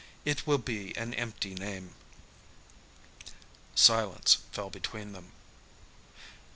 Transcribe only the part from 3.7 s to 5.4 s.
Silence fell between them.